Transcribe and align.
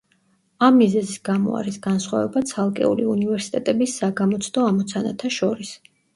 ამ 0.67 0.77
მიზეზის 0.83 1.19
გამო 1.29 1.53
არის 1.59 1.77
განსხვავება 1.83 2.43
ცალკეული 2.53 3.07
უნივერსიტეტების 3.17 4.01
საგამოცდო 4.03 4.67
ამოცანათა 4.73 5.35
შორის. 5.39 5.77